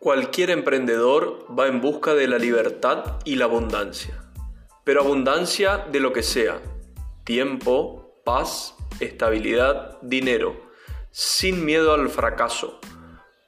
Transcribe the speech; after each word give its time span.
Cualquier 0.00 0.50
emprendedor 0.50 1.44
va 1.58 1.66
en 1.66 1.80
busca 1.80 2.14
de 2.14 2.28
la 2.28 2.38
libertad 2.38 3.16
y 3.24 3.34
la 3.34 3.46
abundancia, 3.46 4.14
pero 4.84 5.00
abundancia 5.00 5.78
de 5.90 5.98
lo 5.98 6.12
que 6.12 6.22
sea, 6.22 6.60
tiempo, 7.24 8.14
paz, 8.24 8.76
estabilidad, 9.00 9.98
dinero, 10.00 10.54
sin 11.10 11.64
miedo 11.64 11.94
al 11.94 12.08
fracaso. 12.10 12.78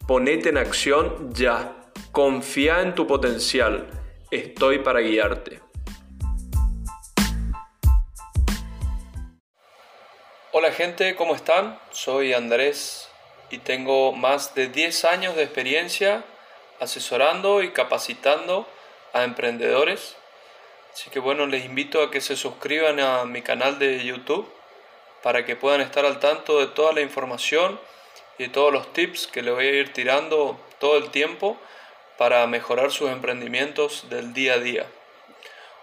Ponete 0.09 0.49
en 0.49 0.59
acción 0.59 1.33
ya, 1.33 1.93
confía 2.11 2.81
en 2.81 2.97
tu 2.97 3.07
potencial, 3.07 3.87
estoy 4.33 4.81
para 4.81 4.99
guiarte. 4.99 5.61
Hola 10.51 10.73
gente, 10.73 11.15
¿cómo 11.15 11.37
están? 11.37 11.79
Soy 11.93 12.33
Andrés 12.33 13.09
y 13.53 13.59
tengo 13.59 14.11
más 14.13 14.53
de 14.57 14.67
10 14.67 15.05
años 15.05 15.37
de 15.37 15.45
experiencia 15.45 16.25
asesorando 16.81 17.63
y 17.63 17.71
capacitando 17.71 18.67
a 19.13 19.25
emprendedores. 19.25 20.17
Así 20.93 21.11
que 21.11 21.21
bueno, 21.21 21.47
les 21.47 21.65
invito 21.65 22.03
a 22.03 22.11
que 22.11 22.21
se 22.21 22.37
suscriban 22.37 22.99
a 22.99 23.25
mi 23.25 23.43
canal 23.43 23.79
de 23.79 24.03
YouTube 24.05 24.51
para 25.23 25.45
que 25.45 25.57
puedan 25.57 25.81
estar 25.81 26.05
al 26.05 26.19
tanto 26.19 26.59
de 26.59 26.67
toda 26.67 26.93
la 26.93 27.03
información 27.03 27.79
y 28.39 28.45
de 28.45 28.49
todos 28.49 28.73
los 28.73 28.93
tips 28.93 29.27
que 29.27 29.43
les 29.43 29.55
voy 29.55 29.67
a 29.67 29.71
ir 29.71 29.93
tirando 29.93 30.59
todo 30.79 30.97
el 30.97 31.11
tiempo 31.11 31.59
para 32.17 32.47
mejorar 32.47 32.91
sus 32.91 33.11
emprendimientos 33.11 34.09
del 34.11 34.33
día 34.33 34.55
a 34.55 34.59
día. 34.59 34.87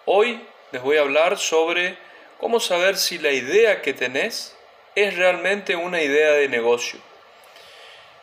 Hoy 0.06 0.42
les 0.72 0.82
voy 0.82 0.98
a 0.98 1.02
hablar 1.02 1.38
sobre 1.38 1.98
cómo 2.40 2.59
saber 2.59 2.98
si 2.98 3.18
la 3.18 3.32
idea 3.32 3.82
que 3.82 3.94
tenés 3.94 4.56
es 4.95 5.16
realmente 5.16 5.76
una 5.76 6.02
idea 6.02 6.32
de 6.32 6.50
negocio. 6.50 7.00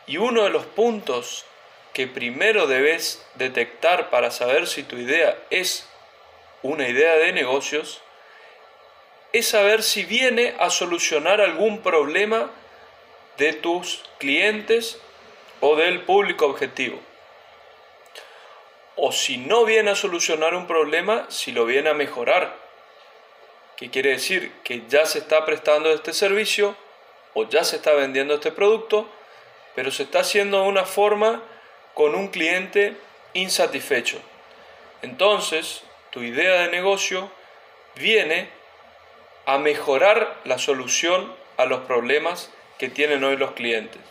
Y 0.07 0.17
uno 0.17 0.43
de 0.43 0.49
los 0.49 0.65
puntos 0.65 1.45
que 1.95 2.07
primero 2.07 2.67
debes 2.67 3.25
detectar 3.35 4.09
para 4.09 4.29
saber 4.29 4.67
si 4.67 4.83
tu 4.83 4.97
idea 4.97 5.37
es 5.49 5.87
una 6.61 6.89
idea 6.89 7.15
de 7.15 7.31
negocios 7.31 8.01
es 9.31 9.47
saber 9.47 9.81
si 9.81 10.03
viene 10.03 10.55
a 10.59 10.69
solucionar 10.69 11.39
algún 11.39 11.81
problema 11.81 12.51
de 13.37 13.53
tus 13.53 14.03
clientes 14.17 14.99
o 15.61 15.77
del 15.77 16.01
público 16.01 16.47
objetivo. 16.47 16.99
O 18.97 19.13
si 19.13 19.37
no 19.37 19.63
viene 19.63 19.91
a 19.91 19.95
solucionar 19.95 20.53
un 20.53 20.67
problema, 20.67 21.25
si 21.29 21.53
lo 21.53 21.65
viene 21.65 21.89
a 21.89 21.93
mejorar. 21.93 22.57
¿Qué 23.77 23.89
quiere 23.89 24.11
decir? 24.11 24.51
Que 24.65 24.83
ya 24.89 25.05
se 25.05 25.19
está 25.19 25.45
prestando 25.45 25.93
este 25.93 26.13
servicio 26.13 26.75
o 27.33 27.47
ya 27.47 27.63
se 27.63 27.77
está 27.77 27.93
vendiendo 27.93 28.35
este 28.35 28.51
producto, 28.51 29.09
pero 29.75 29.91
se 29.91 30.03
está 30.03 30.19
haciendo 30.19 30.61
de 30.61 30.67
una 30.67 30.85
forma 30.85 31.41
con 31.95 32.13
un 32.13 32.27
cliente 32.27 32.95
insatisfecho. 33.33 34.19
Entonces, 35.01 35.83
tu 36.11 36.21
idea 36.21 36.61
de 36.61 36.69
negocio 36.69 37.31
viene 37.95 38.49
a 39.47 39.57
mejorar 39.57 40.37
la 40.43 40.59
solución 40.59 41.33
a 41.57 41.65
los 41.65 41.81
problemas 41.81 42.51
que 42.77 42.89
tienen 42.89 43.23
hoy 43.23 43.37
los 43.37 43.51
clientes. 43.51 44.01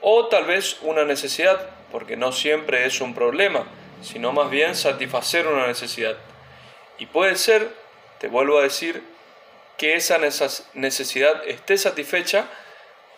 O 0.00 0.26
tal 0.26 0.44
vez 0.44 0.78
una 0.82 1.04
necesidad, 1.04 1.70
porque 1.90 2.16
no 2.16 2.30
siempre 2.30 2.86
es 2.86 3.00
un 3.00 3.14
problema, 3.14 3.64
sino 4.02 4.32
más 4.32 4.50
bien 4.50 4.74
satisfacer 4.74 5.46
una 5.46 5.66
necesidad. 5.66 6.16
Y 6.98 7.06
puede 7.06 7.36
ser, 7.36 7.70
te 8.18 8.28
vuelvo 8.28 8.58
a 8.58 8.62
decir, 8.62 9.02
que 9.76 9.94
esa 9.94 10.18
necesidad 10.74 11.46
esté 11.46 11.78
satisfecha, 11.78 12.46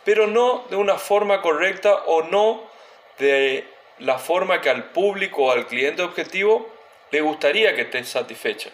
pero 0.04 0.26
no 0.26 0.64
de 0.70 0.76
una 0.76 0.98
forma 0.98 1.42
correcta 1.42 1.94
o 2.06 2.22
no 2.22 2.70
de 3.18 3.66
la 4.00 4.18
forma 4.18 4.60
que 4.60 4.70
al 4.70 4.84
público 4.84 5.44
o 5.44 5.52
al 5.52 5.66
cliente 5.66 6.02
objetivo 6.02 6.68
le 7.10 7.20
gustaría 7.20 7.74
que 7.74 7.82
esté 7.82 8.02
satisfecha. 8.04 8.70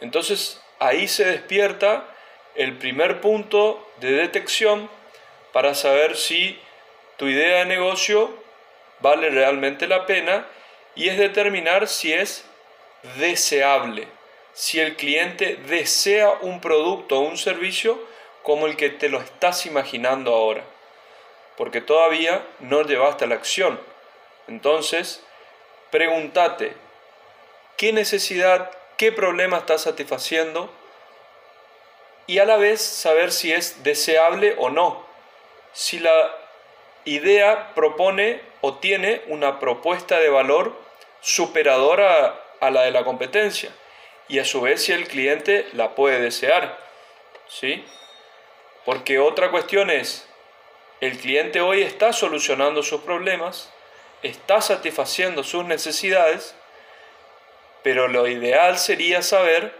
Entonces 0.00 0.62
ahí 0.78 1.08
se 1.08 1.24
despierta 1.24 2.04
el 2.54 2.76
primer 2.78 3.20
punto 3.20 3.86
de 4.00 4.12
detección 4.12 4.88
para 5.52 5.74
saber 5.74 6.16
si 6.16 6.58
tu 7.16 7.26
idea 7.26 7.58
de 7.58 7.66
negocio 7.66 8.30
vale 9.00 9.30
realmente 9.30 9.88
la 9.88 10.06
pena 10.06 10.46
y 10.94 11.08
es 11.08 11.18
determinar 11.18 11.88
si 11.88 12.12
es 12.12 12.44
deseable, 13.18 14.06
si 14.52 14.80
el 14.80 14.96
cliente 14.96 15.56
desea 15.68 16.30
un 16.42 16.60
producto 16.60 17.18
o 17.18 17.22
un 17.22 17.38
servicio 17.38 18.00
como 18.42 18.66
el 18.66 18.76
que 18.76 18.90
te 18.90 19.08
lo 19.08 19.20
estás 19.20 19.66
imaginando 19.66 20.34
ahora, 20.34 20.64
porque 21.56 21.80
todavía 21.80 22.42
no 22.60 22.82
llevaste 22.82 23.24
a 23.24 23.28
la 23.28 23.34
acción 23.34 23.78
entonces, 24.48 25.22
pregúntate, 25.90 26.72
¿qué 27.76 27.92
necesidad, 27.92 28.70
qué 28.96 29.12
problema 29.12 29.58
estás 29.58 29.82
satisfaciendo? 29.82 30.70
Y 32.26 32.38
a 32.38 32.44
la 32.44 32.56
vez 32.56 32.82
saber 32.82 33.32
si 33.32 33.52
es 33.52 33.82
deseable 33.84 34.54
o 34.58 34.70
no. 34.70 35.06
Si 35.72 35.98
la 35.98 36.34
idea 37.04 37.74
propone 37.74 38.42
o 38.60 38.74
tiene 38.74 39.22
una 39.28 39.60
propuesta 39.60 40.18
de 40.18 40.28
valor 40.28 40.74
superadora 41.20 42.42
a 42.60 42.70
la 42.70 42.82
de 42.82 42.90
la 42.90 43.04
competencia 43.04 43.70
y 44.28 44.38
a 44.38 44.44
su 44.44 44.60
vez 44.60 44.82
si 44.82 44.92
el 44.92 45.08
cliente 45.08 45.66
la 45.72 45.94
puede 45.94 46.20
desear. 46.20 46.78
¿Sí? 47.48 47.84
Porque 48.84 49.18
otra 49.18 49.50
cuestión 49.50 49.90
es, 49.90 50.28
el 51.00 51.18
cliente 51.18 51.60
hoy 51.60 51.82
está 51.82 52.12
solucionando 52.12 52.82
sus 52.82 53.00
problemas, 53.02 53.72
está 54.22 54.60
satisfaciendo 54.60 55.44
sus 55.44 55.64
necesidades, 55.64 56.54
pero 57.82 58.08
lo 58.08 58.26
ideal 58.26 58.78
sería 58.78 59.22
saber 59.22 59.72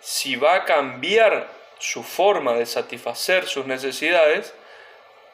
si 0.00 0.36
va 0.36 0.54
a 0.54 0.64
cambiar 0.64 1.48
su 1.78 2.02
forma 2.02 2.54
de 2.54 2.66
satisfacer 2.66 3.46
sus 3.46 3.66
necesidades 3.66 4.54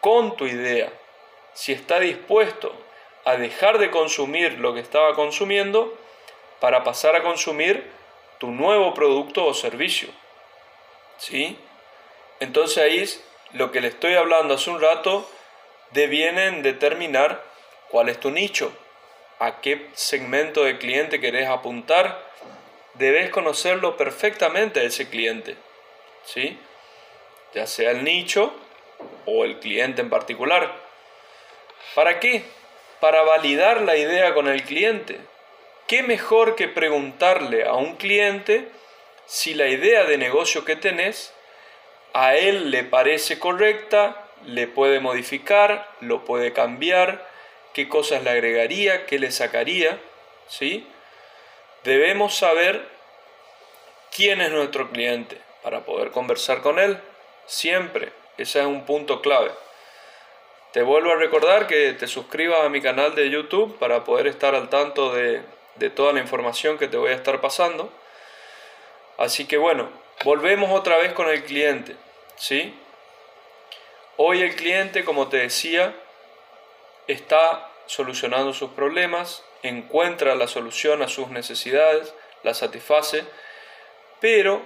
con 0.01 0.37
tu 0.37 0.47
idea, 0.47 0.93
si 1.55 1.73
está 1.73 2.01
dispuesto 2.01 2.75
a 3.25 3.37
dejar 3.37 3.79
de 3.79 3.91
consumir 3.91 4.59
lo 4.59 4.75
que 4.75 4.81
estaba 4.81 5.15
consumiendo 5.15 5.97
para 6.61 6.85
pasar 6.85 7.15
a 7.17 7.23
consumir 7.23 7.91
tu 8.39 8.51
nuevo 8.51 8.95
producto 8.95 9.45
o 9.45 9.55
servicio. 9.55 10.09
¿Sí? 11.19 11.57
Entonces 12.41 12.79
ahí 12.79 13.09
lo 13.53 13.71
que 13.71 13.81
le 13.81 13.89
estoy 13.89 14.15
hablando 14.15 14.55
hace 14.55 14.71
un 14.71 14.81
rato 14.81 15.29
deviene 15.93 16.47
en 16.47 16.63
determinar 16.63 17.52
¿Cuál 17.93 18.09
es 18.09 18.19
tu 18.19 18.31
nicho? 18.31 18.73
¿A 19.39 19.61
qué 19.61 19.91
segmento 19.93 20.65
de 20.65 20.79
cliente 20.79 21.21
querés 21.21 21.47
apuntar? 21.47 22.27
Debes 22.95 23.29
conocerlo 23.29 23.99
perfectamente 23.99 24.81
a 24.81 24.85
ese 24.85 25.11
cliente, 25.11 25.57
¿sí? 26.25 26.59
Ya 27.53 27.67
sea 27.67 27.91
el 27.91 28.03
nicho 28.03 28.55
o 29.27 29.45
el 29.45 29.59
cliente 29.59 30.01
en 30.01 30.09
particular. 30.09 30.73
¿Para 31.95 32.19
qué? 32.19 32.45
Para 32.99 33.25
validar 33.25 33.83
la 33.83 33.95
idea 33.95 34.33
con 34.33 34.49
el 34.49 34.63
cliente. 34.63 35.21
¿Qué 35.87 36.03
mejor 36.03 36.57
que 36.57 36.69
preguntarle 36.69 37.67
a 37.67 37.75
un 37.75 37.97
cliente 37.97 38.69
si 39.27 39.53
la 39.53 39.67
idea 39.67 40.05
de 40.05 40.17
negocio 40.17 40.65
que 40.65 40.77
tenés 40.77 41.35
a 42.15 42.37
él 42.37 42.71
le 42.71 42.85
parece 42.85 43.39
correcta, 43.39 44.31
le 44.47 44.67
puede 44.67 44.99
modificar, 44.99 45.91
lo 46.01 46.25
puede 46.25 46.55
cambiar, 46.55 47.31
qué 47.75 47.89
cosas 47.89 48.23
le 48.23 48.31
agregaría, 48.31 49.07
qué 49.07 49.19
le 49.19 49.31
sacaría, 49.31 49.99
¿sí? 50.49 50.87
Debemos 51.85 52.37
saber 52.37 52.87
quién 54.15 54.41
es 54.41 54.51
nuestro 54.51 54.91
cliente 54.91 55.41
para 55.63 55.85
poder 55.85 56.11
conversar 56.11 56.61
con 56.61 56.79
él 56.79 56.99
siempre. 57.47 58.13
Ese 58.39 58.61
es 58.61 58.67
un 58.67 58.85
punto 58.85 59.21
clave. 59.21 59.51
Te 60.73 60.83
vuelvo 60.83 61.13
a 61.13 61.17
recordar 61.17 61.67
que 61.67 61.93
te 61.93 62.07
suscribas 62.07 62.63
a 62.63 62.69
mi 62.69 62.81
canal 62.81 63.15
de 63.15 63.29
YouTube 63.29 63.79
para 63.79 64.05
poder 64.05 64.27
estar 64.27 64.55
al 64.55 64.69
tanto 64.71 65.15
de, 65.15 65.43
de 65.77 65.91
toda 65.91 66.13
la 66.13 66.21
información 66.21 66.79
que 66.79 66.89
te 66.89 66.97
voy 66.97 67.11
a 67.11 67.15
estar 67.15 67.41
pasando. 67.41 67.93
Así 69.19 69.47
que 69.47 69.59
bueno, 69.59 69.91
volvemos 70.25 70.71
otra 70.71 70.97
vez 70.97 71.13
con 71.13 71.29
el 71.29 71.45
cliente, 71.45 71.97
¿sí? 72.37 72.75
Hoy 74.17 74.43
el 74.43 74.55
cliente, 74.57 75.05
como 75.05 75.29
te 75.29 75.39
decía, 75.39 75.95
está 77.07 77.69
solucionando 77.87 78.53
sus 78.53 78.71
problemas, 78.71 79.45
encuentra 79.63 80.35
la 80.35 80.49
solución 80.49 81.03
a 81.03 81.09
sus 81.09 81.29
necesidades, 81.29 82.15
la 82.43 82.55
satisface, 82.55 83.25
pero 84.21 84.63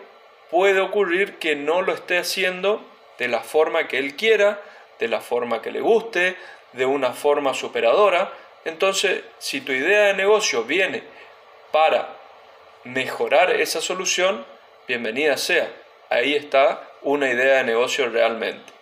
puede 0.50 0.80
ocurrir 0.80 1.38
que 1.38 1.56
no 1.56 1.82
lo 1.82 1.92
esté 1.92 2.18
haciendo 2.18 2.84
de 3.18 3.28
la 3.28 3.40
forma 3.40 3.88
que 3.88 3.98
él 3.98 4.16
quiera, 4.16 4.60
de 4.98 5.08
la 5.08 5.20
forma 5.20 5.62
que 5.62 5.72
le 5.72 5.80
guste, 5.80 6.36
de 6.72 6.86
una 6.86 7.12
forma 7.12 7.54
superadora. 7.54 8.32
Entonces, 8.64 9.24
si 9.38 9.60
tu 9.60 9.72
idea 9.72 10.04
de 10.04 10.14
negocio 10.14 10.64
viene 10.64 11.02
para 11.72 12.16
mejorar 12.84 13.50
esa 13.50 13.80
solución, 13.80 14.44
bienvenida 14.86 15.36
sea. 15.36 15.70
Ahí 16.08 16.34
está 16.34 16.88
una 17.02 17.30
idea 17.30 17.56
de 17.56 17.64
negocio 17.64 18.08
realmente. 18.08 18.72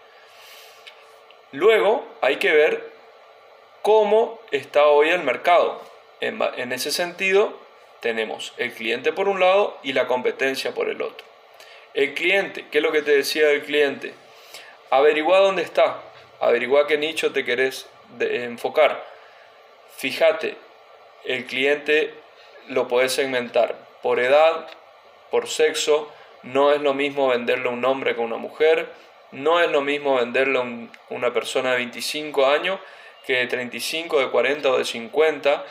Luego 1.53 2.06
hay 2.21 2.37
que 2.37 2.53
ver 2.53 2.94
cómo 3.85 4.41
está 4.51 4.87
hoy 4.87 5.11
el 5.11 5.23
mercado. 5.25 5.79
En, 6.23 6.73
ese 6.73 6.91
sentido, 6.91 7.53
tenemos 8.01 8.55
el 8.57 8.73
cliente 8.73 9.13
por 9.13 9.29
un 9.29 9.41
lado 9.41 9.77
y 9.83 9.93
la 9.93 10.07
competencia 10.07 10.73
por 10.73 10.89
el 10.89 11.03
otro. 11.03 11.27
El 11.93 12.15
cliente, 12.15 12.65
¿qué 12.71 12.79
es 12.79 12.83
lo 12.83 12.93
que 12.93 13.03
te 13.03 13.15
decía 13.15 13.49
del 13.49 13.63
cliente? 13.63 14.15
Averigua 14.89 15.41
dónde 15.41 15.61
está, 15.61 16.01
averigua 16.41 16.87
qué 16.87 16.97
nicho 16.97 17.33
te 17.35 17.45
querés 17.45 17.87
enfocar. 18.19 19.05
Fíjate, 19.99 20.57
el 21.25 21.45
cliente 21.45 22.15
lo 22.69 22.89
puedes 22.89 23.13
segmentar 23.13 23.77
por 24.03 24.19
edad, 24.19 24.67
por 25.31 25.47
sexo, 25.47 26.11
no 26.43 26.73
es 26.73 26.81
lo 26.81 26.95
mismo 26.95 27.29
venderle 27.29 27.69
a 27.69 27.73
un 27.73 27.85
hombre 27.85 28.15
que 28.15 28.23
a 28.23 28.25
una 28.25 28.39
mujer, 28.39 28.89
no 29.31 29.61
es 29.61 29.71
lo 29.71 29.83
mismo 29.83 30.15
venderle 30.15 30.59
a 30.59 30.65
una 31.11 31.35
persona 31.35 31.73
de 31.73 31.77
25 31.77 32.47
años 32.47 32.81
que 33.26 33.37
de 33.37 33.47
35, 33.47 34.21
de 34.21 34.31
40 34.31 34.71
o 34.71 34.79
de 34.79 34.85
50. 34.85 35.65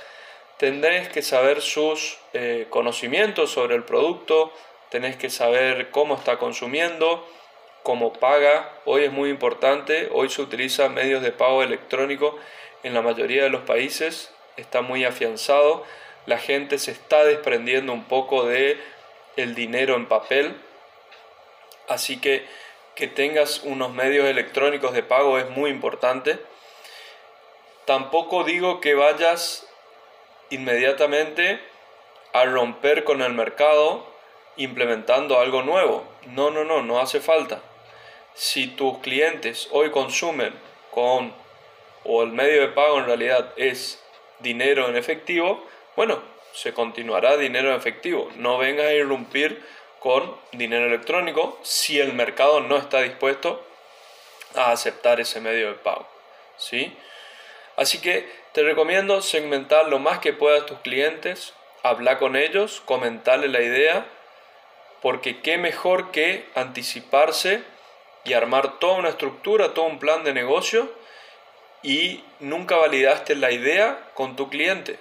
Tendréis 0.57 1.09
que 1.09 1.21
saber 1.21 1.61
sus 1.61 2.17
eh, 2.33 2.67
conocimientos 2.69 3.51
sobre 3.51 3.75
el 3.75 3.83
producto, 3.83 4.53
tenés 4.89 5.15
que 5.15 5.29
saber 5.29 5.89
cómo 5.91 6.15
está 6.15 6.37
consumiendo, 6.37 7.27
cómo 7.83 8.13
paga. 8.13 8.71
Hoy 8.85 9.03
es 9.03 9.11
muy 9.11 9.29
importante, 9.29 10.09
hoy 10.11 10.29
se 10.29 10.41
utiliza 10.41 10.89
medios 10.89 11.21
de 11.21 11.31
pago 11.31 11.63
electrónico 11.63 12.37
en 12.83 12.93
la 12.93 13.01
mayoría 13.01 13.43
de 13.43 13.49
los 13.49 13.61
países, 13.61 14.31
está 14.57 14.81
muy 14.81 15.05
afianzado. 15.05 15.83
La 16.25 16.37
gente 16.37 16.77
se 16.77 16.91
está 16.91 17.23
desprendiendo 17.25 17.91
un 17.91 18.05
poco 18.05 18.45
de 18.45 18.77
el 19.35 19.55
dinero 19.55 19.95
en 19.95 20.05
papel. 20.05 20.55
Así 21.87 22.21
que 22.21 22.45
que 22.95 23.07
tengas 23.07 23.63
unos 23.63 23.91
medios 23.91 24.27
electrónicos 24.27 24.93
de 24.93 25.03
pago 25.03 25.39
es 25.39 25.49
muy 25.49 25.71
importante. 25.71 26.39
Tampoco 27.85 28.43
digo 28.43 28.79
que 28.79 28.95
vayas 28.95 29.67
inmediatamente 30.49 31.59
a 32.33 32.45
romper 32.45 33.03
con 33.03 33.21
el 33.21 33.33
mercado 33.33 34.05
implementando 34.55 35.39
algo 35.39 35.63
nuevo. 35.63 36.05
No, 36.27 36.51
no, 36.51 36.63
no, 36.63 36.81
no 36.81 36.99
hace 36.99 37.19
falta. 37.19 37.61
Si 38.33 38.67
tus 38.67 38.99
clientes 38.99 39.67
hoy 39.71 39.91
consumen 39.91 40.53
con, 40.91 41.33
o 42.03 42.23
el 42.23 42.29
medio 42.29 42.61
de 42.61 42.67
pago 42.69 42.99
en 42.99 43.05
realidad 43.05 43.51
es 43.57 44.01
dinero 44.39 44.87
en 44.87 44.95
efectivo, 44.95 45.65
bueno, 45.95 46.21
se 46.53 46.73
continuará 46.73 47.37
dinero 47.37 47.69
en 47.69 47.75
efectivo. 47.75 48.29
No 48.35 48.57
vengas 48.57 48.87
a 48.87 48.93
irrumpir 48.93 49.63
con 49.99 50.35
dinero 50.51 50.85
electrónico 50.85 51.59
si 51.63 51.99
el 51.99 52.13
mercado 52.13 52.61
no 52.61 52.77
está 52.77 53.01
dispuesto 53.01 53.63
a 54.55 54.71
aceptar 54.71 55.19
ese 55.19 55.39
medio 55.39 55.67
de 55.67 55.75
pago. 55.75 56.07
¿sí? 56.57 56.95
Así 57.75 57.99
que 57.99 58.29
te 58.53 58.63
recomiendo 58.63 59.21
segmentar 59.21 59.87
lo 59.87 59.99
más 59.99 60.19
que 60.19 60.33
puedas 60.33 60.65
tus 60.65 60.79
clientes, 60.79 61.53
hablar 61.81 62.19
con 62.19 62.35
ellos, 62.35 62.81
comentarles 62.85 63.51
la 63.51 63.61
idea, 63.61 64.05
porque 65.01 65.41
qué 65.41 65.57
mejor 65.57 66.11
que 66.11 66.45
anticiparse 66.55 67.63
y 68.23 68.33
armar 68.33 68.79
toda 68.79 68.95
una 68.95 69.09
estructura, 69.09 69.73
todo 69.73 69.85
un 69.85 69.99
plan 69.99 70.23
de 70.23 70.33
negocio 70.33 70.89
y 71.81 72.23
nunca 72.39 72.77
validaste 72.77 73.35
la 73.35 73.51
idea 73.51 74.11
con 74.13 74.35
tu 74.35 74.49
cliente. 74.49 74.99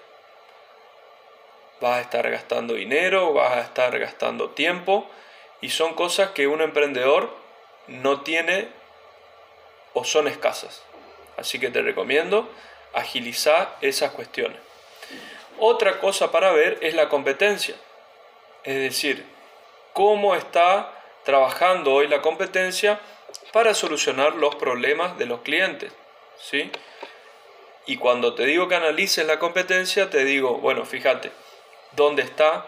Vas 1.80 1.98
a 1.98 2.00
estar 2.00 2.28
gastando 2.30 2.74
dinero, 2.74 3.32
vas 3.32 3.52
a 3.52 3.60
estar 3.60 3.96
gastando 3.98 4.50
tiempo 4.50 5.08
y 5.60 5.70
son 5.70 5.94
cosas 5.94 6.30
que 6.30 6.48
un 6.48 6.60
emprendedor 6.60 7.30
no 7.86 8.22
tiene 8.22 8.68
o 9.92 10.04
son 10.04 10.26
escasas. 10.26 10.82
Así 11.36 11.58
que 11.58 11.70
te 11.70 11.82
recomiendo 11.82 12.50
agilizar 12.92 13.76
esas 13.80 14.12
cuestiones. 14.12 14.58
Otra 15.58 15.98
cosa 15.98 16.30
para 16.30 16.52
ver 16.52 16.78
es 16.82 16.94
la 16.94 17.08
competencia. 17.08 17.74
Es 18.64 18.76
decir, 18.76 19.24
cómo 19.92 20.34
está 20.34 20.92
trabajando 21.24 21.92
hoy 21.94 22.08
la 22.08 22.22
competencia 22.22 23.00
para 23.52 23.74
solucionar 23.74 24.34
los 24.34 24.54
problemas 24.56 25.18
de 25.18 25.26
los 25.26 25.40
clientes. 25.40 25.92
¿sí? 26.38 26.70
Y 27.86 27.96
cuando 27.96 28.34
te 28.34 28.44
digo 28.44 28.68
que 28.68 28.76
analices 28.76 29.26
la 29.26 29.38
competencia, 29.38 30.10
te 30.10 30.24
digo, 30.24 30.58
bueno, 30.58 30.84
fíjate, 30.84 31.32
dónde 31.92 32.22
está, 32.22 32.66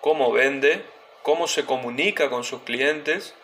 cómo 0.00 0.32
vende, 0.32 0.84
cómo 1.22 1.46
se 1.46 1.64
comunica 1.64 2.28
con 2.30 2.44
sus 2.44 2.62
clientes, 2.62 3.34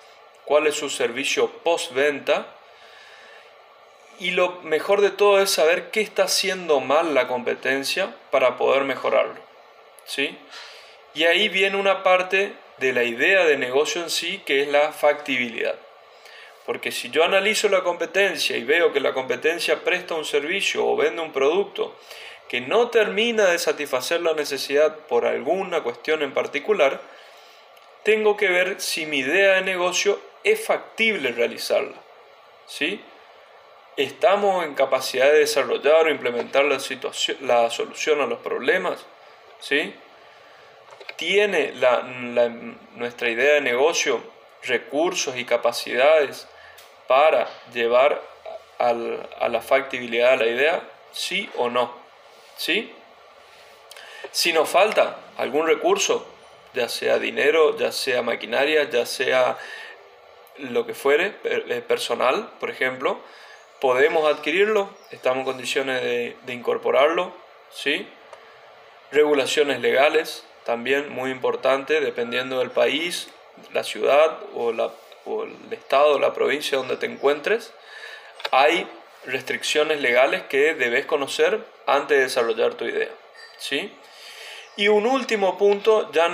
cuál 0.45 0.67
es 0.67 0.75
su 0.75 0.91
servicio 0.91 1.51
postventa 1.63 2.55
y 4.19 4.31
lo 4.33 4.61
mejor 4.63 5.01
de 5.01 5.11
todo 5.11 5.41
es 5.41 5.51
saber 5.51 5.91
qué 5.91 6.01
está 6.01 6.25
haciendo 6.25 6.81
mal 6.81 7.15
la 7.15 7.29
competencia 7.29 8.15
para 8.31 8.57
poder 8.57 8.85
mejorarlo. 8.85 9.37
¿sí? 10.05 10.37
Y 11.15 11.25
ahí 11.25 11.49
viene 11.49 11.77
una 11.77 12.03
parte 12.03 12.55
de 12.79 12.93
la 12.93 13.05
idea 13.05 13.45
de 13.45 13.57
negocio 13.57 14.03
en 14.03 14.11
sí 14.11 14.43
que 14.45 14.63
es 14.63 14.69
la 14.69 14.93
factibilidad. 14.93 15.77
Porque 16.67 16.93
si 16.93 17.11
yo 17.11 17.25
analizo 17.25 17.69
la 17.69 17.83
competencia 17.83 18.57
y 18.57 18.65
veo 18.65 18.93
que 18.93 19.01
la 19.01 19.13
competencia 19.13 19.85
presta 19.85 20.15
un 20.15 20.25
servicio 20.25 20.87
o 20.87 20.97
vende 20.97 21.21
un 21.21 21.33
producto 21.33 21.97
que 22.49 22.61
no 22.61 22.89
termina 22.89 23.47
de 23.47 23.59
satisfacer 23.59 24.21
la 24.23 24.35
necesidad 24.35 24.97
por 25.07 25.27
alguna 25.27 25.83
cuestión 25.83 26.23
en 26.23 26.33
particular, 26.33 27.01
tengo 28.03 28.37
que 28.37 28.49
ver 28.49 28.81
si 28.81 29.07
mi 29.07 29.19
idea 29.19 29.55
de 29.55 29.63
negocio 29.63 30.21
es 30.43 30.65
factible 30.65 31.33
realizarla. 31.33 31.97
¿Sí? 32.67 33.01
¿Estamos 33.97 34.65
en 34.65 34.75
capacidad 34.75 35.27
de 35.27 35.39
desarrollar 35.39 36.07
o 36.07 36.11
implementar 36.11 36.65
la, 36.65 36.79
la 37.43 37.71
solución 37.71 38.21
a 38.21 38.27
los 38.27 38.41
problemas? 38.41 39.07
¿Sí? 39.61 39.95
¿Tiene 41.17 41.75
nuestra 42.97 43.31
idea 43.31 43.55
de 43.55 43.61
negocio 43.61 44.21
recursos 44.63 45.37
y 45.37 45.45
capacidades 45.45 46.49
para 47.07 47.49
llevar 47.73 48.21
a 48.79 49.49
la 49.49 49.61
factibilidad 49.61 50.33
de 50.33 50.37
la 50.39 50.47
idea? 50.47 50.83
¿Sí 51.13 51.49
o 51.57 51.71
no? 51.71 51.95
¿Sí? 52.57 52.93
Si 54.33 54.53
nos 54.53 54.69
falta 54.69 55.19
algún 55.37 55.69
recurso, 55.69 56.27
ya 56.73 56.89
sea 56.89 57.21
dinero, 57.21 57.79
ya 57.79 57.93
sea 57.93 58.23
maquinaria, 58.23 58.91
ya 58.91 59.07
sea 59.07 59.57
lo 60.59 60.85
que 60.85 60.95
fuere, 60.95 61.37
eh, 61.45 61.85
personal, 61.87 62.51
por 62.59 62.71
ejemplo, 62.71 63.21
podemos 63.81 64.31
adquirirlo, 64.33 64.89
estamos 65.11 65.41
en 65.41 65.45
condiciones 65.45 66.03
de, 66.03 66.53
incorporarlo, 66.53 67.33
¿sí? 67.71 68.09
Regulaciones 69.13 69.81
legales, 69.81 70.45
también 70.65 71.13
muy 71.13 71.31
importante, 71.31 72.01
dependiendo 72.01 72.59
del 72.59 72.71
país, 72.71 73.29
la 73.73 73.85
ciudad 73.85 74.39
o, 74.55 74.73
la, 74.73 74.91
o 75.25 75.45
el 75.45 75.73
estado 75.73 76.15
o 76.15 76.19
la 76.19 76.35
provincia 76.35 76.79
donde 76.79 76.97
te 76.97 77.07
encuentres, 77.07 77.73
hay 78.51 78.89
restricciones 79.27 80.01
legales 80.01 80.43
que 80.45 80.75
debes 80.75 81.07
conocer 81.07 81.61
antes 81.87 82.17
de 82.17 82.25
desarrollar 82.25 82.75
tu 82.75 82.85
idea. 82.85 83.11
¿sí? 83.59 83.93
Y 84.77 84.89
un 84.89 85.07
último 85.07 85.57
punto, 85.57 86.11
ya 86.13 86.25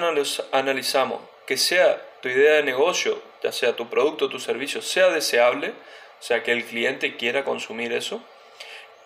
analizamos, 0.52 1.20
que 1.46 1.56
sea 1.56 2.00
tu 2.22 2.28
idea 2.28 2.54
de 2.54 2.62
negocio, 2.62 3.20
ya 3.42 3.52
sea 3.52 3.74
tu 3.74 3.88
producto 3.88 4.26
o 4.26 4.28
tu 4.28 4.40
servicio, 4.40 4.82
sea 4.82 5.08
deseable, 5.08 5.72
o 6.20 6.22
sea, 6.22 6.42
que 6.42 6.52
el 6.52 6.64
cliente 6.64 7.16
quiera 7.16 7.44
consumir 7.44 7.92
eso, 7.92 8.22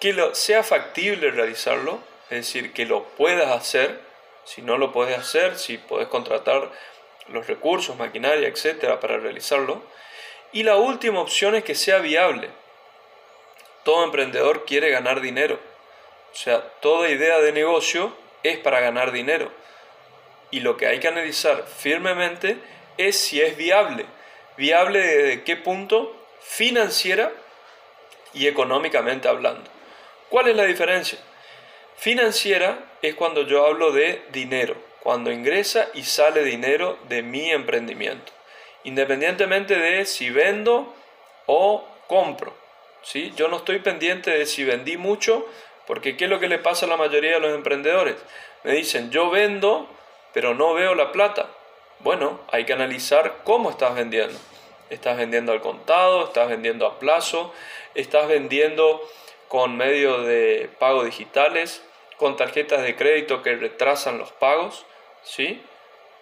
que 0.00 0.12
lo, 0.12 0.34
sea 0.34 0.64
factible 0.64 1.30
realizarlo, 1.30 2.00
es 2.24 2.38
decir, 2.38 2.72
que 2.72 2.86
lo 2.86 3.04
puedas 3.04 3.50
hacer, 3.52 4.00
si 4.44 4.62
no 4.62 4.76
lo 4.78 4.92
puedes 4.92 5.16
hacer, 5.16 5.56
si 5.56 5.78
puedes 5.78 6.08
contratar 6.08 6.70
los 7.28 7.46
recursos, 7.46 7.96
maquinaria, 7.96 8.48
etcétera, 8.48 9.00
para 9.00 9.18
realizarlo. 9.18 9.82
Y 10.52 10.64
la 10.64 10.76
última 10.76 11.20
opción 11.20 11.54
es 11.54 11.64
que 11.64 11.74
sea 11.74 11.98
viable. 11.98 12.50
Todo 13.84 14.04
emprendedor 14.04 14.64
quiere 14.64 14.90
ganar 14.90 15.20
dinero. 15.20 15.58
O 16.32 16.36
sea, 16.36 16.62
toda 16.80 17.08
idea 17.08 17.38
de 17.38 17.52
negocio 17.52 18.14
es 18.42 18.58
para 18.58 18.80
ganar 18.80 19.12
dinero. 19.12 19.50
Y 20.50 20.60
lo 20.60 20.76
que 20.76 20.86
hay 20.86 21.00
que 21.00 21.08
analizar 21.08 21.66
firmemente 21.66 22.58
es 22.98 23.18
si 23.18 23.40
es 23.40 23.56
viable. 23.56 24.06
¿Viable 24.56 25.00
desde 25.00 25.44
qué 25.44 25.56
punto? 25.56 26.23
Financiera 26.46 27.32
y 28.34 28.46
económicamente 28.46 29.28
hablando. 29.28 29.70
¿Cuál 30.28 30.48
es 30.48 30.56
la 30.56 30.64
diferencia? 30.64 31.18
Financiera 31.96 32.78
es 33.02 33.14
cuando 33.14 33.42
yo 33.42 33.66
hablo 33.66 33.92
de 33.92 34.22
dinero, 34.30 34.76
cuando 35.00 35.32
ingresa 35.32 35.88
y 35.94 36.04
sale 36.04 36.44
dinero 36.44 36.98
de 37.08 37.22
mi 37.22 37.50
emprendimiento, 37.50 38.32
independientemente 38.84 39.76
de 39.76 40.04
si 40.04 40.30
vendo 40.30 40.94
o 41.46 41.88
compro. 42.06 42.54
¿sí? 43.02 43.32
Yo 43.36 43.48
no 43.48 43.56
estoy 43.56 43.78
pendiente 43.78 44.30
de 44.30 44.46
si 44.46 44.64
vendí 44.64 44.96
mucho, 44.96 45.46
porque 45.86 46.16
¿qué 46.16 46.24
es 46.24 46.30
lo 46.30 46.40
que 46.40 46.48
le 46.48 46.58
pasa 46.58 46.86
a 46.86 46.90
la 46.90 46.96
mayoría 46.96 47.32
de 47.34 47.40
los 47.40 47.54
emprendedores? 47.54 48.16
Me 48.64 48.72
dicen, 48.72 49.10
yo 49.10 49.30
vendo, 49.30 49.88
pero 50.32 50.54
no 50.54 50.74
veo 50.74 50.94
la 50.94 51.10
plata. 51.10 51.48
Bueno, 52.00 52.40
hay 52.52 52.64
que 52.64 52.74
analizar 52.74 53.40
cómo 53.44 53.70
estás 53.70 53.94
vendiendo. 53.94 54.38
¿Estás 54.90 55.16
vendiendo 55.16 55.52
al 55.52 55.60
contado? 55.60 56.24
¿Estás 56.24 56.48
vendiendo 56.48 56.86
a 56.86 56.98
plazo? 56.98 57.52
¿Estás 57.94 58.28
vendiendo 58.28 59.00
con 59.48 59.76
medio 59.76 60.22
de 60.22 60.68
pago 60.78 61.04
digitales, 61.04 61.82
con 62.16 62.36
tarjetas 62.36 62.82
de 62.82 62.96
crédito 62.96 63.42
que 63.42 63.54
retrasan 63.54 64.18
los 64.18 64.32
pagos, 64.32 64.84
¿sí? 65.22 65.62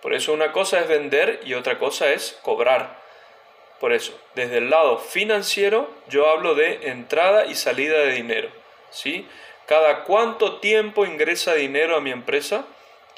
Por 0.00 0.14
eso 0.14 0.33
una 0.33 0.52
cosa 0.52 0.81
es 0.81 0.88
vender 0.88 1.40
y 1.45 1.54
otra 1.54 1.78
cosa 1.78 2.12
es 2.12 2.38
cobrar. 2.42 3.00
Por 3.81 3.92
eso, 3.92 4.19
desde 4.35 4.59
el 4.59 4.71
lado 4.71 4.99
financiero 4.99 5.90
yo 6.09 6.28
hablo 6.28 6.54
de 6.54 6.90
entrada 6.90 7.47
y 7.47 7.54
salida 7.54 7.99
de 8.00 8.12
dinero, 8.12 8.49
¿sí? 8.90 9.26
Cada 9.66 10.04
cuánto 10.04 10.61
tiempo 10.61 11.07
ingresa 11.07 11.54
dinero 11.54 11.97
a 11.97 12.00
mi 12.00 12.11
empresa 12.11 12.66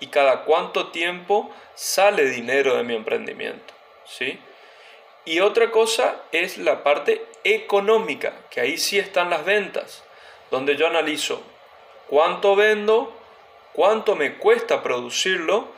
y 0.01 0.09
cada 0.09 0.45
cuánto 0.45 0.89
tiempo 0.89 1.51
sale 1.75 2.27
dinero 2.27 2.77
de 2.77 2.83
mi 2.83 2.95
emprendimiento, 2.95 3.75
¿sí? 4.05 4.39
Y 5.25 5.41
otra 5.41 5.71
cosa 5.71 6.17
es 6.33 6.59
la 6.59 6.83
parte 6.83 7.25
económica, 7.45 8.35
que 8.51 8.61
ahí 8.61 8.77
sí 8.77 8.99
están 8.99 9.31
las 9.31 9.45
ventas, 9.45 10.05
donde 10.51 10.77
yo 10.77 10.87
analizo 10.87 11.43
cuánto 12.09 12.57
vendo, 12.57 13.13
cuánto 13.73 14.17
me 14.17 14.37
cuesta 14.37 14.83
producirlo, 14.83 15.69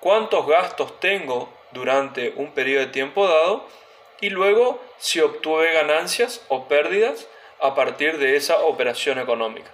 cuántos 0.00 0.46
gastos 0.46 0.98
tengo 1.00 1.52
durante 1.72 2.32
un 2.36 2.52
periodo 2.52 2.86
de 2.86 2.92
tiempo 2.92 3.26
dado 3.26 3.66
y 4.20 4.30
luego 4.30 4.82
si 4.98 5.20
obtuve 5.20 5.72
ganancias 5.72 6.42
o 6.48 6.68
pérdidas 6.68 7.28
a 7.60 7.74
partir 7.74 8.18
de 8.18 8.36
esa 8.36 8.60
operación 8.60 9.18
económica. 9.18 9.70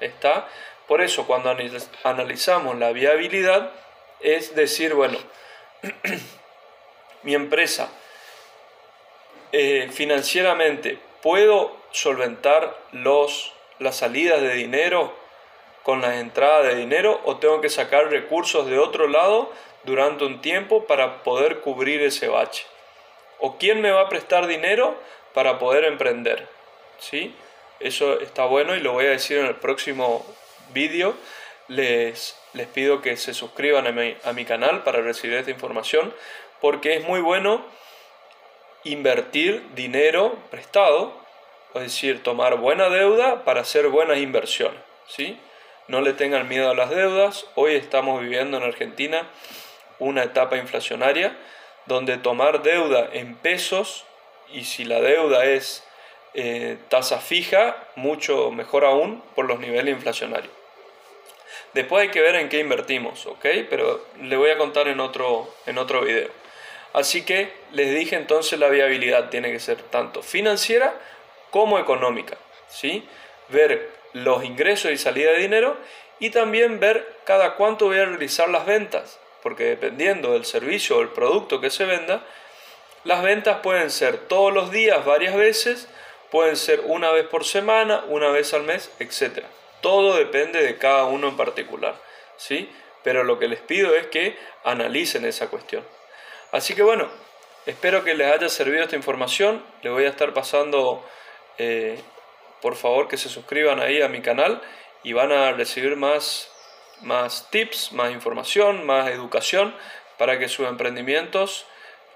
¿Está? 0.00 0.48
Por 0.86 1.00
eso 1.00 1.26
cuando 1.26 1.54
analizamos 2.04 2.78
la 2.78 2.92
viabilidad 2.92 3.72
es 4.20 4.54
decir, 4.54 4.94
bueno, 4.94 5.18
mi 7.22 7.34
empresa 7.34 7.90
eh, 9.58 9.88
financieramente 9.90 10.98
puedo 11.22 11.74
solventar 11.90 12.76
los, 12.92 13.54
las 13.78 13.96
salidas 13.96 14.42
de 14.42 14.52
dinero 14.52 15.14
con 15.82 16.02
las 16.02 16.16
entradas 16.16 16.66
de 16.66 16.74
dinero 16.74 17.22
o 17.24 17.38
tengo 17.38 17.62
que 17.62 17.70
sacar 17.70 18.10
recursos 18.10 18.66
de 18.66 18.78
otro 18.78 19.08
lado 19.08 19.50
durante 19.84 20.26
un 20.26 20.42
tiempo 20.42 20.84
para 20.84 21.22
poder 21.22 21.60
cubrir 21.60 22.02
ese 22.02 22.28
bache. 22.28 22.66
O 23.38 23.56
quién 23.56 23.80
me 23.80 23.90
va 23.90 24.02
a 24.02 24.08
prestar 24.10 24.46
dinero 24.46 24.94
para 25.32 25.58
poder 25.58 25.86
emprender. 25.86 26.46
¿Sí? 26.98 27.34
Eso 27.80 28.20
está 28.20 28.44
bueno 28.44 28.76
y 28.76 28.80
lo 28.80 28.92
voy 28.92 29.06
a 29.06 29.10
decir 29.10 29.38
en 29.38 29.46
el 29.46 29.56
próximo 29.56 30.26
vídeo. 30.74 31.14
Les, 31.68 32.36
les 32.52 32.66
pido 32.66 33.00
que 33.00 33.16
se 33.16 33.32
suscriban 33.32 33.86
a 33.86 33.92
mi, 33.92 34.18
a 34.22 34.34
mi 34.34 34.44
canal 34.44 34.82
para 34.82 35.00
recibir 35.00 35.38
esta 35.38 35.50
información 35.50 36.12
porque 36.60 36.96
es 36.96 37.04
muy 37.04 37.20
bueno 37.22 37.64
invertir 38.92 39.62
dinero 39.74 40.38
prestado, 40.50 41.12
es 41.74 41.82
decir, 41.82 42.22
tomar 42.22 42.56
buena 42.56 42.88
deuda 42.88 43.44
para 43.44 43.60
hacer 43.60 43.88
buenas 43.88 44.18
inversiones. 44.18 44.80
¿sí? 45.08 45.38
No 45.88 46.00
le 46.00 46.12
tengan 46.12 46.48
miedo 46.48 46.70
a 46.70 46.74
las 46.74 46.90
deudas. 46.90 47.46
Hoy 47.54 47.74
estamos 47.74 48.20
viviendo 48.20 48.56
en 48.56 48.62
Argentina 48.62 49.26
una 49.98 50.24
etapa 50.24 50.56
inflacionaria 50.56 51.36
donde 51.86 52.18
tomar 52.18 52.62
deuda 52.62 53.08
en 53.12 53.36
pesos 53.36 54.04
y 54.52 54.64
si 54.64 54.84
la 54.84 55.00
deuda 55.00 55.44
es 55.44 55.84
eh, 56.34 56.76
tasa 56.88 57.18
fija, 57.18 57.76
mucho 57.94 58.50
mejor 58.50 58.84
aún 58.84 59.22
por 59.34 59.46
los 59.46 59.58
niveles 59.58 59.94
inflacionarios. 59.94 60.52
Después 61.72 62.02
hay 62.02 62.10
que 62.10 62.20
ver 62.20 62.36
en 62.36 62.48
qué 62.48 62.58
invertimos, 62.58 63.26
¿ok? 63.26 63.46
Pero 63.70 64.04
le 64.22 64.36
voy 64.36 64.50
a 64.50 64.58
contar 64.58 64.88
en 64.88 65.00
otro, 65.00 65.52
en 65.66 65.78
otro 65.78 66.02
video. 66.02 66.28
Así 66.96 67.26
que 67.26 67.52
les 67.72 67.94
dije 67.94 68.16
entonces 68.16 68.58
la 68.58 68.70
viabilidad 68.70 69.28
tiene 69.28 69.52
que 69.52 69.60
ser 69.60 69.76
tanto 69.82 70.22
financiera 70.22 70.94
como 71.50 71.78
económica, 71.78 72.38
¿sí? 72.70 73.06
Ver 73.50 73.90
los 74.14 74.42
ingresos 74.44 74.90
y 74.90 74.96
salida 74.96 75.32
de 75.32 75.40
dinero 75.40 75.76
y 76.20 76.30
también 76.30 76.80
ver 76.80 77.06
cada 77.24 77.56
cuánto 77.56 77.84
voy 77.84 77.98
a 77.98 78.06
realizar 78.06 78.48
las 78.48 78.64
ventas, 78.64 79.18
porque 79.42 79.64
dependiendo 79.64 80.32
del 80.32 80.46
servicio 80.46 80.96
o 80.96 81.02
el 81.02 81.10
producto 81.10 81.60
que 81.60 81.68
se 81.68 81.84
venda, 81.84 82.24
las 83.04 83.22
ventas 83.22 83.58
pueden 83.58 83.90
ser 83.90 84.16
todos 84.16 84.54
los 84.54 84.70
días, 84.70 85.04
varias 85.04 85.36
veces, 85.36 85.88
pueden 86.30 86.56
ser 86.56 86.80
una 86.80 87.12
vez 87.12 87.26
por 87.26 87.44
semana, 87.44 88.04
una 88.08 88.30
vez 88.30 88.54
al 88.54 88.62
mes, 88.62 88.90
etc. 89.00 89.44
Todo 89.82 90.16
depende 90.16 90.62
de 90.62 90.78
cada 90.78 91.04
uno 91.04 91.28
en 91.28 91.36
particular, 91.36 92.00
¿sí? 92.38 92.70
Pero 93.04 93.22
lo 93.22 93.38
que 93.38 93.48
les 93.48 93.60
pido 93.60 93.94
es 93.94 94.06
que 94.06 94.38
analicen 94.64 95.26
esa 95.26 95.48
cuestión. 95.48 95.84
Así 96.52 96.74
que 96.74 96.82
bueno, 96.82 97.08
espero 97.66 98.04
que 98.04 98.14
les 98.14 98.32
haya 98.32 98.48
servido 98.48 98.82
esta 98.82 98.96
información. 98.96 99.62
Les 99.82 99.92
voy 99.92 100.04
a 100.04 100.08
estar 100.08 100.32
pasando, 100.32 101.04
eh, 101.58 102.00
por 102.62 102.76
favor, 102.76 103.08
que 103.08 103.16
se 103.16 103.28
suscriban 103.28 103.80
ahí 103.80 104.02
a 104.02 104.08
mi 104.08 104.22
canal 104.22 104.62
y 105.02 105.12
van 105.12 105.32
a 105.32 105.52
recibir 105.52 105.96
más, 105.96 106.50
más 107.02 107.50
tips, 107.50 107.92
más 107.92 108.12
información, 108.12 108.86
más 108.86 109.08
educación 109.10 109.74
para 110.18 110.38
que 110.38 110.48
sus 110.48 110.66
emprendimientos 110.66 111.66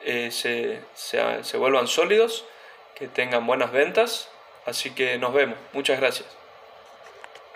eh, 0.01 0.31
se, 0.31 0.81
se 0.95 1.57
vuelvan 1.57 1.87
sólidos, 1.87 2.47
que 2.95 3.09
tengan 3.09 3.47
buenas 3.47 3.73
ventas. 3.73 4.31
Así 4.67 4.91
que 4.91 5.19
nos 5.19 5.33
vemos. 5.33 5.59
Muchas 5.73 5.99
gracias. 6.01 6.40